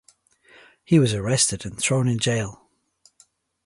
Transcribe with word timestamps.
He 0.83 0.97
was 0.97 1.13
arrested 1.13 1.63
and 1.63 1.77
thrown 1.77 2.07
in 2.07 2.17
jail. 2.17 2.63